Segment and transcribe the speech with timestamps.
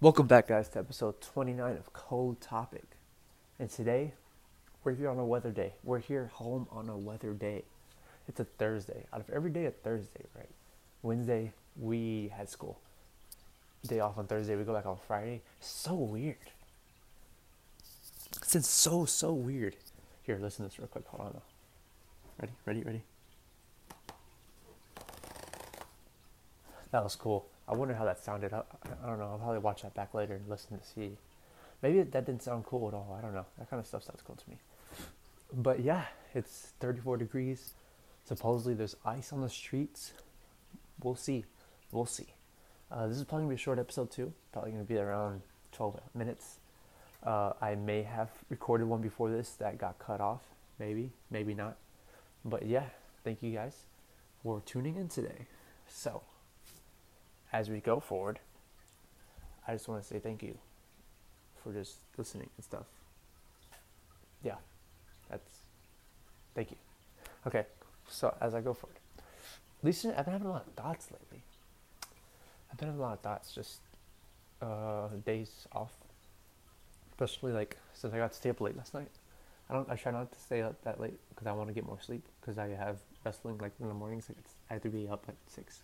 [0.00, 2.84] Welcome back, guys, to episode 29 of Cold Topic.
[3.58, 4.12] And today,
[4.82, 5.74] we're here on a weather day.
[5.82, 7.62] We're here home on a weather day.
[8.28, 9.06] It's a Thursday.
[9.14, 10.50] Out of every day, a Thursday, right?
[11.02, 12.80] Wednesday, we had school.
[13.86, 15.42] Day off on Thursday, we go back on Friday.
[15.60, 16.36] So weird.
[18.52, 19.76] It's so, so weird.
[20.24, 21.06] Here, listen to this real quick.
[21.06, 21.40] Hold on.
[22.40, 22.52] Ready?
[22.66, 22.82] Ready?
[22.82, 23.02] Ready?
[26.90, 27.46] That was cool.
[27.68, 28.52] I wonder how that sounded.
[28.52, 28.62] I,
[29.02, 29.30] I don't know.
[29.32, 31.16] I'll probably watch that back later and listen to see.
[31.82, 33.16] Maybe that didn't sound cool at all.
[33.18, 33.46] I don't know.
[33.58, 34.56] That kind of stuff sounds cool to me.
[35.52, 36.04] But yeah,
[36.34, 37.74] it's 34 degrees.
[38.24, 40.12] Supposedly there's ice on the streets.
[41.02, 41.44] We'll see.
[41.92, 42.28] We'll see.
[42.90, 44.32] Uh, this is probably to be a short episode too.
[44.52, 46.58] Probably to be around 12 minutes.
[47.22, 50.42] Uh, I may have recorded one before this that got cut off.
[50.78, 51.76] Maybe, maybe not.
[52.44, 52.84] But yeah,
[53.24, 53.74] thank you guys
[54.42, 55.46] for tuning in today.
[55.88, 56.22] So,
[57.54, 58.40] as we go forward,
[59.66, 60.58] I just want to say thank you
[61.62, 62.86] for just listening and stuff.
[64.42, 64.56] Yeah,
[65.30, 65.60] that's
[66.56, 66.76] thank you.
[67.46, 67.64] Okay,
[68.08, 68.98] so as I go forward,
[69.84, 71.42] Lisa, I've been having a lot of thoughts lately.
[72.70, 73.78] I've been having a lot of thoughts, just
[74.60, 75.92] uh, days off,
[77.12, 79.08] especially like since I got to stay up late last night.
[79.70, 79.88] I don't.
[79.88, 82.24] I try not to stay up that late because I want to get more sleep
[82.40, 84.26] because I have wrestling like in the mornings.
[84.28, 85.82] Like I have to be up at six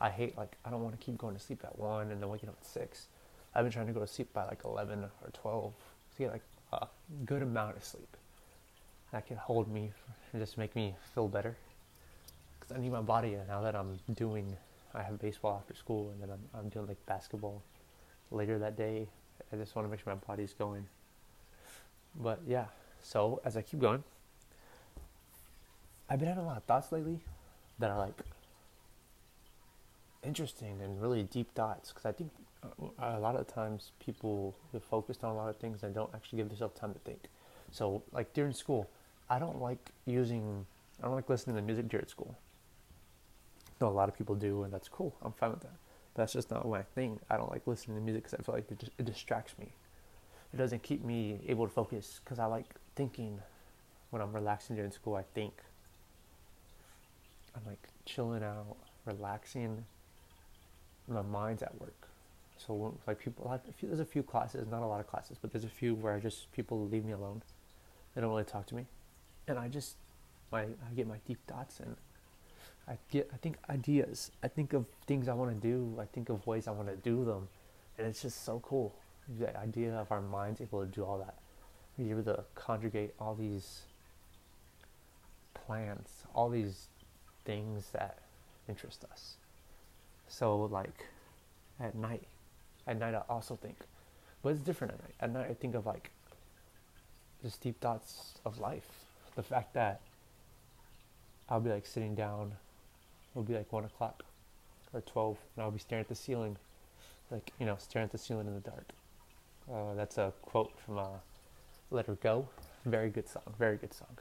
[0.00, 2.28] I hate like I don't want to keep going to sleep at one and then
[2.28, 3.06] waking up at six.
[3.54, 5.72] I've been trying to go to sleep by like eleven or twelve
[6.16, 6.86] to get like a
[7.24, 8.16] good amount of sleep.
[9.12, 9.90] That can hold me
[10.32, 11.56] and just make me feel better.
[12.60, 14.56] Because I need my body now that I'm doing.
[14.94, 17.62] I have baseball after school and then I'm I'm doing like basketball
[18.30, 19.08] later that day.
[19.52, 20.86] I just want to make sure my body's going.
[22.14, 22.66] But yeah,
[23.02, 24.02] so as I keep going,
[26.10, 27.20] I've been having a lot of thoughts lately
[27.78, 28.14] that are like
[30.22, 32.30] interesting and really deep thoughts because I think
[32.62, 32.68] uh,
[33.16, 36.38] a lot of times people get focused on a lot of things and don't actually
[36.38, 37.28] give themselves time to think.
[37.70, 38.88] So, like during school,
[39.28, 40.66] I don't like using,
[41.00, 42.36] I don't like listening to music during school.
[43.80, 45.14] No, a lot of people do, and that's cool.
[45.22, 45.76] I'm fine with that.
[46.14, 47.20] But that's just not my thing.
[47.30, 49.72] I don't like listening to music because I feel like it, just, it distracts me.
[50.52, 53.38] It doesn't keep me able to focus because I like thinking
[54.10, 55.14] when I'm relaxing during school.
[55.14, 55.52] I think
[57.54, 59.84] I'm like chilling out, relaxing,
[61.08, 62.08] my mind's at work.
[62.58, 65.68] So like people, there's a few classes, not a lot of classes, but there's a
[65.68, 67.42] few where I just people leave me alone.
[68.14, 68.86] They don't really talk to me,
[69.46, 69.96] and I just
[70.50, 71.94] my I get my deep thoughts and
[72.88, 74.32] I get I think ideas.
[74.42, 75.96] I think of things I want to do.
[76.00, 77.48] I think of ways I want to do them,
[77.96, 78.94] and it's just so cool.
[79.38, 81.36] The idea of our minds able to do all that,
[81.96, 83.82] be able to conjugate all these
[85.54, 86.88] plans, all these
[87.44, 88.18] things that
[88.68, 89.36] interest us.
[90.28, 91.06] So like
[91.80, 92.22] at night,
[92.86, 93.76] at night I also think,
[94.42, 95.14] but it's different at night.
[95.20, 96.10] At night I think of like
[97.42, 98.88] just deep thoughts of life.
[99.36, 100.00] The fact that
[101.48, 102.52] I'll be like sitting down,
[103.32, 104.22] it'll be like one o'clock
[104.92, 106.56] or twelve, and I'll be staring at the ceiling,
[107.30, 108.90] like you know, staring at the ceiling in the dark.
[109.72, 111.06] Uh, that's a quote from uh,
[111.90, 112.48] "Let Her Go."
[112.84, 113.42] Very good song.
[113.58, 114.18] Very good song.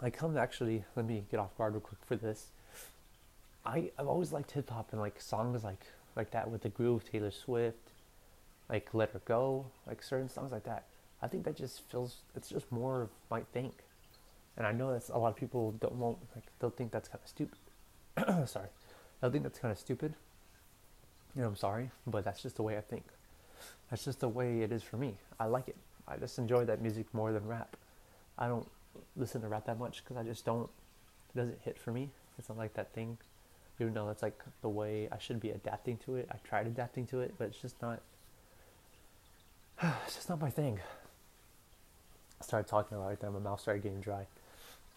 [0.00, 0.84] I come actually.
[0.94, 2.48] Let me get off guard real quick for this.
[3.66, 5.84] I I've always liked hip hop and like songs like
[6.14, 7.92] like that with the groove, Taylor Swift,
[8.70, 10.84] like Let Her Go, like certain songs like that.
[11.20, 13.72] I think that just feels it's just more of my thing,
[14.56, 17.20] and I know that's a lot of people don't won't like they'll think that's kind
[17.22, 17.58] of stupid.
[18.48, 18.68] sorry,
[19.20, 20.14] they'll think that's kind of stupid.
[21.34, 23.04] You know, I'm sorry, but that's just the way I think.
[23.90, 25.16] That's just the way it is for me.
[25.38, 25.76] I like it.
[26.08, 27.76] I just enjoy that music more than rap.
[28.38, 28.66] I don't
[29.16, 30.70] listen to rap that much because I just don't.
[31.34, 32.10] It doesn't hit for me.
[32.38, 33.18] It's not like that thing
[33.78, 36.28] even though that's like the way I should be adapting to it.
[36.30, 38.00] I tried adapting to it, but it's just not.
[40.06, 40.80] It's just not my thing.
[42.40, 44.26] I started talking about it, then my mouth started getting dry.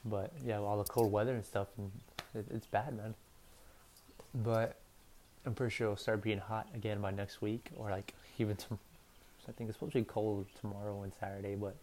[0.06, 1.91] But yeah, all the cold weather and stuff, and
[2.34, 3.16] it, it's bad, man.
[4.34, 4.75] But
[5.46, 8.79] I'm pretty sure it'll start being hot again by next week, or like even tom-
[9.47, 11.75] I think it's supposed to be cold tomorrow and Saturday, but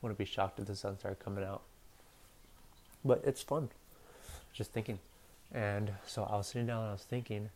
[0.00, 1.62] wouldn't be shocked if the sun started coming out.
[3.04, 3.68] But it's fun.
[4.52, 4.98] Just thinking.
[5.52, 7.50] And so I was sitting down and I was thinking,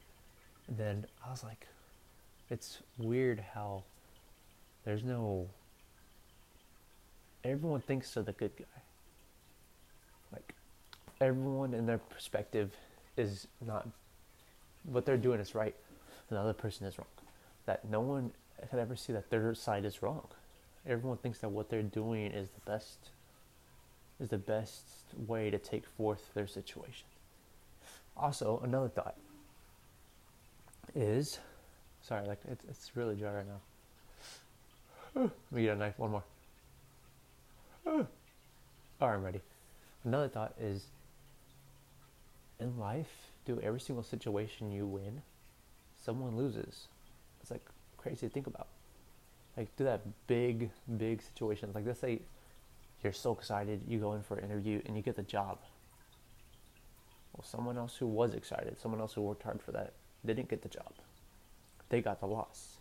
[0.69, 1.67] then I was like,
[2.51, 3.85] it's weird how
[4.85, 5.49] there's no.
[7.43, 8.65] Everyone thinks they're the good guy.
[10.33, 10.55] Like,
[11.21, 12.73] everyone in their perspective
[13.17, 13.89] is not.
[14.85, 15.75] What they're doing is right,
[16.29, 17.09] and the other person is wrong.
[17.65, 18.31] That no one
[18.71, 20.27] can ever see that their side is wrong.
[20.87, 23.11] Everyone thinks that what they're doing is the best.
[24.21, 24.85] Is the best
[25.27, 27.07] way to take forth their situation.
[28.17, 29.17] Also, another thought
[30.95, 31.39] is
[32.07, 33.61] Sorry, like it's it's really dry right now.
[35.21, 35.99] Let me get a knife.
[35.99, 36.25] One more.
[37.85, 37.99] All
[39.01, 39.41] right, I'm ready.
[40.05, 40.87] Another thought is
[42.61, 43.11] in life,
[43.45, 45.21] do every single situation you win,
[46.01, 46.87] someone loses.
[47.43, 47.67] It's like
[47.97, 48.69] crazy to think about.
[49.57, 51.71] Like do that big, big situation.
[51.75, 52.21] Like let's say
[53.03, 55.59] you're so excited, you go in for an interview and you get the job.
[57.37, 59.93] Well, someone else who was excited, someone else who worked hard for that,
[60.25, 60.93] didn't get the job.
[61.89, 62.79] They got the loss.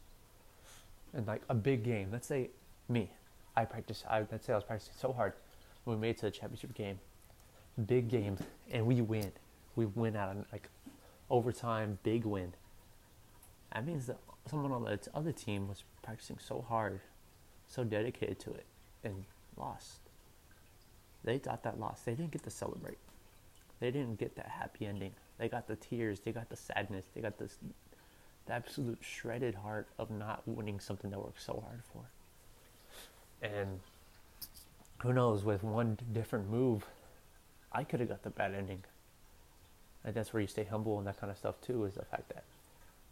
[1.13, 2.49] And like a big game, let's say
[2.89, 3.11] me,
[3.55, 4.03] I practice.
[4.09, 5.33] I, let's say I was practicing so hard,
[5.85, 6.99] we made it to the championship game,
[7.85, 8.37] big game,
[8.71, 9.31] and we win.
[9.75, 10.69] We win out of like
[11.29, 12.53] overtime, big win.
[13.73, 14.17] That means that
[14.49, 17.01] someone on the other team was practicing so hard,
[17.67, 18.65] so dedicated to it,
[19.03, 19.25] and
[19.57, 19.99] lost.
[21.23, 22.01] They got that loss.
[22.01, 22.97] They didn't get to celebrate.
[23.79, 25.11] They didn't get that happy ending.
[25.37, 26.19] They got the tears.
[26.19, 27.05] They got the sadness.
[27.13, 27.57] They got this
[28.45, 32.03] the absolute shredded heart of not winning something they worked so hard for.
[33.41, 33.79] And
[34.99, 36.85] who knows, with one different move,
[37.71, 38.83] I could have got the bad ending.
[40.03, 42.29] And that's where you stay humble and that kind of stuff too, is the fact
[42.29, 42.43] that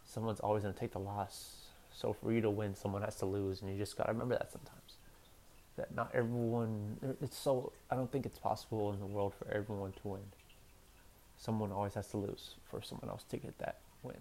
[0.04, 1.56] someone's always to take the loss.
[1.92, 4.36] So for you to win, someone has to lose, and you just got to remember
[4.36, 4.80] that sometimes.
[5.76, 9.92] That not everyone, it's so, I don't think it's possible in the world for everyone
[10.02, 10.20] to win.
[11.44, 14.16] Someone always has to lose for someone else to get that win.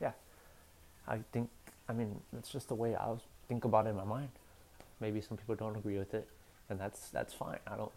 [0.00, 0.12] Yeah.
[1.06, 1.50] I think,
[1.90, 4.30] I mean, that's just the way I think about it in my mind.
[4.98, 6.26] Maybe some people don't agree with it,
[6.70, 7.58] and that's that's fine.
[7.66, 7.92] I don't,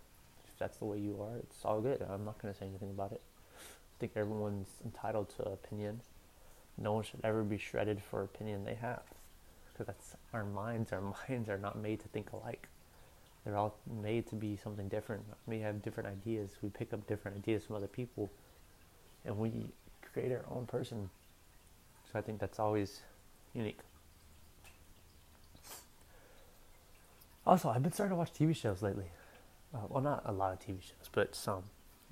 [0.51, 2.01] if that's the way you are, it's all good.
[2.01, 3.21] I'm not going to say anything about it.
[3.55, 6.01] I think everyone's entitled to opinion.
[6.77, 9.03] No one should ever be shredded for opinion they have,
[9.71, 10.91] because that's our minds.
[10.91, 12.67] Our minds are not made to think alike.
[13.43, 15.23] They're all made to be something different.
[15.45, 16.51] We have different ideas.
[16.61, 18.29] We pick up different ideas from other people,
[19.25, 19.51] and we
[20.13, 21.09] create our own person.
[22.11, 23.01] So I think that's always
[23.53, 23.79] unique.
[27.45, 29.11] Also, I've been starting to watch TV shows lately.
[29.73, 31.63] Uh, well, not a lot of TV shows, but some.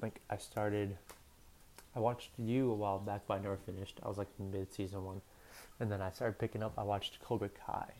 [0.02, 0.98] Like I started,
[1.96, 4.00] I watched You a while back, but I never finished.
[4.04, 5.22] I was like in mid season one,
[5.80, 6.74] and then I started picking up.
[6.78, 7.94] I watched Cobra Kai.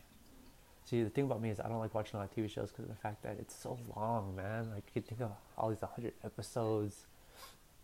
[0.84, 2.70] See, the thing about me is I don't like watching a lot of TV shows
[2.70, 4.70] because of the fact that it's so long, man.
[4.74, 7.06] Like you think of all these 100 episodes,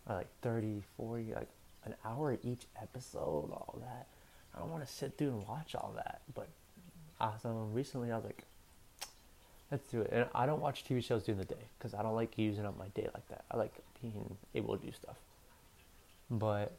[0.07, 1.47] like 30, 40, like
[1.85, 4.07] an hour each episode, all that.
[4.55, 6.21] I don't want to sit through and watch all that.
[6.35, 6.49] But
[7.19, 7.73] awesome.
[7.73, 8.43] Recently, I was like,
[9.71, 10.09] let's do it.
[10.11, 12.77] And I don't watch TV shows during the day because I don't like using up
[12.77, 13.45] my day like that.
[13.49, 15.17] I like being able to do stuff.
[16.29, 16.73] But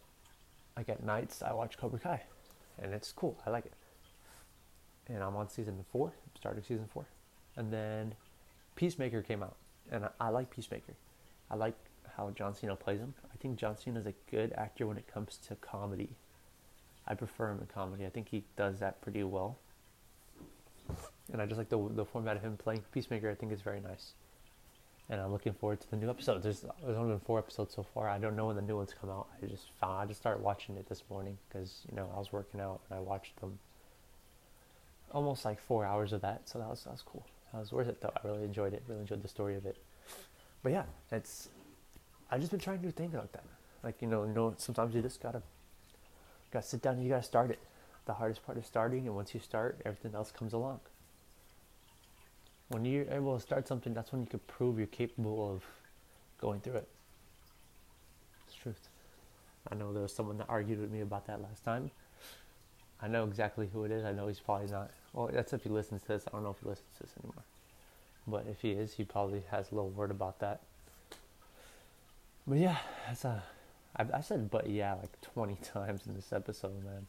[0.77, 2.23] like at nights, I watch Cobra Kai,
[2.81, 3.37] and it's cool.
[3.47, 3.73] I like it.
[5.09, 7.07] And I'm on season four, starting season four,
[7.57, 8.15] and then
[8.77, 9.57] Peacemaker came out,
[9.91, 10.95] and I, I like Peacemaker.
[11.51, 11.75] I like
[12.17, 13.15] how John Cena plays him.
[13.33, 16.11] I think John Cena is a good actor when it comes to comedy.
[17.09, 18.07] I prefer him in comedy.
[18.07, 19.59] I think he does that pretty well
[21.33, 23.31] and I just like the the format of him playing Peacemaker.
[23.31, 24.13] I think is very nice,
[25.09, 26.43] and I'm looking forward to the new episodes.
[26.43, 28.09] There's there's only been four episodes so far.
[28.09, 29.29] I don't know when the new ones come out.
[29.43, 32.33] I just found I just started watching it this morning because you know I was
[32.33, 33.59] working out and I watched them.
[35.13, 37.27] Almost like four hours of that, so that was that was cool.
[37.53, 38.13] That was worth it though.
[38.17, 38.83] I really enjoyed it.
[38.87, 39.77] Really enjoyed the story of it.
[40.63, 41.49] But yeah, it's.
[42.31, 43.45] I've just been trying do things like that.
[43.83, 45.43] Like you know, you know, sometimes you just gotta,
[46.53, 47.59] gotta sit down and you gotta start it.
[48.07, 50.81] The hardest part is starting, and once you start, everything else comes along
[52.71, 55.65] when you're able to start something, that's when you can prove you're capable of
[56.41, 56.89] going through it.
[58.47, 58.89] It's truth.
[59.71, 61.91] I know there was someone that argued with me about that last time.
[63.03, 64.05] I know exactly who it is.
[64.05, 64.91] I know he's probably not.
[65.13, 66.25] Well, that's if he listens to this.
[66.29, 67.45] I don't know if he listens to this anymore.
[68.27, 70.61] But if he is, he probably has a little word about that.
[72.47, 73.43] But yeah, that's a.
[73.97, 77.07] I, I said but yeah like 20 times in this episode, man.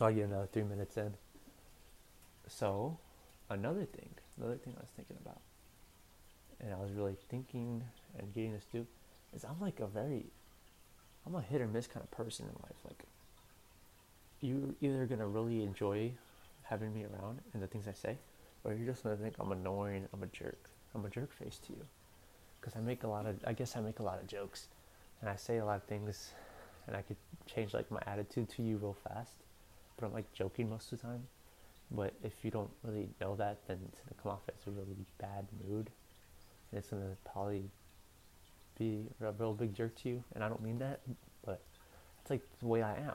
[0.00, 1.14] I'll get another three minutes in.
[2.48, 2.98] So,
[3.48, 5.40] another thing, another thing I was thinking about,
[6.60, 7.82] and I was really thinking
[8.18, 8.86] and getting this to,
[9.34, 10.26] is I'm like a very,
[11.26, 12.76] I'm a hit or miss kind of person in life.
[12.84, 13.04] Like,
[14.40, 16.12] you're either gonna really enjoy
[16.62, 18.16] having me around and the things I say,
[18.64, 21.72] or you're just gonna think I'm annoying, I'm a jerk, I'm a jerk face to
[21.72, 21.84] you,
[22.60, 24.68] because I make a lot of, I guess I make a lot of jokes,
[25.20, 26.32] and I say a lot of things,
[26.86, 27.16] and I could
[27.46, 29.34] change like my attitude to you real fast,
[29.96, 31.22] but I'm like joking most of the time
[31.90, 34.96] but if you don't really know that, then it's gonna come off as a really
[35.18, 35.90] bad mood,
[36.70, 37.70] and it's gonna probably
[38.78, 40.24] be a real big jerk to you.
[40.34, 41.00] And I don't mean that,
[41.44, 41.62] but
[42.20, 43.14] it's like the way I am.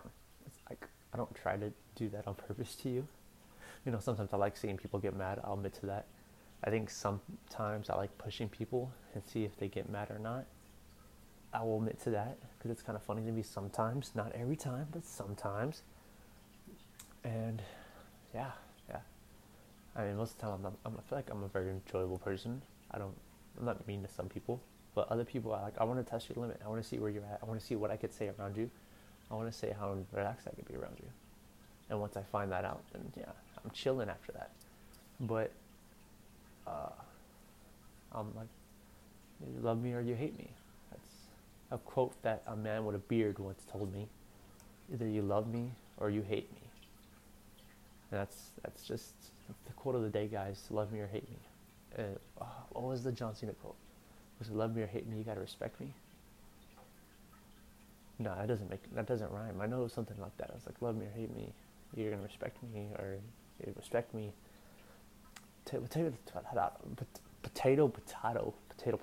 [1.13, 3.07] I don't try to do that on purpose to you.
[3.85, 5.39] You know, sometimes I like seeing people get mad.
[5.43, 6.05] I'll admit to that.
[6.63, 10.45] I think sometimes I like pushing people and see if they get mad or not.
[11.53, 14.55] I will admit to that because it's kind of funny to me sometimes, not every
[14.55, 15.81] time, but sometimes.
[17.23, 17.61] And
[18.33, 18.51] yeah,
[18.89, 18.99] yeah.
[19.95, 21.71] I mean, most of the time, I'm, not, I'm I feel like I'm a very
[21.71, 22.61] enjoyable person.
[22.91, 23.15] I don't,
[23.59, 24.61] I'm not mean to some people,
[24.95, 25.73] but other people, I like.
[25.77, 26.61] I want to test your limit.
[26.63, 27.39] I want to see where you're at.
[27.41, 28.69] I want to see what I could say around you.
[29.31, 31.07] I want to say how relaxed I could be around you.
[31.89, 33.31] And once I find that out, then yeah,
[33.63, 34.51] I'm chilling after that.
[35.19, 35.51] But
[36.67, 36.89] uh,
[38.11, 38.47] I'm like,
[39.41, 40.49] you love me or you hate me.
[40.91, 41.09] That's
[41.71, 44.07] a quote that a man with a beard once told me.
[44.93, 46.61] Either you love me or you hate me.
[48.11, 49.13] And that's that's just
[49.65, 50.65] the quote of the day, guys.
[50.69, 51.37] Love me or hate me.
[51.97, 53.75] Uh, what was the John Cena quote?
[54.39, 55.17] Was it love me or hate me?
[55.17, 55.93] You gotta respect me.
[58.19, 59.59] No, that doesn't make that doesn't rhyme.
[59.61, 60.49] I know something like that.
[60.51, 61.51] I was like, love me or hate me,
[61.95, 63.17] you're gonna respect me or
[63.65, 64.31] you respect me.
[65.65, 66.13] Potato, potato,
[67.43, 67.87] potato, potato,
[68.69, 68.97] potato.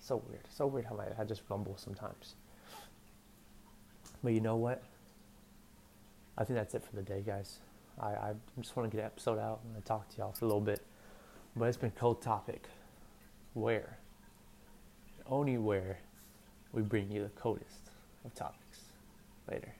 [0.00, 0.42] So weird.
[0.48, 2.34] So weird how I, I just rumble sometimes.
[4.22, 4.82] But you know what?
[6.36, 7.58] I think that's it for the day, guys.
[8.00, 10.48] I, I just want to get an episode out and talk to y'all for a
[10.48, 10.80] little bit.
[11.56, 12.68] But it's been cold topic.
[13.54, 13.98] Where?
[15.26, 15.98] Only where
[16.72, 17.90] we bring you the coldest
[18.24, 18.80] of topics.
[19.50, 19.77] Later.